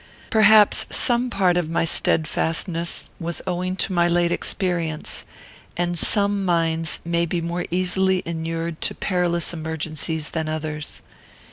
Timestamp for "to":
3.75-3.93, 8.81-8.95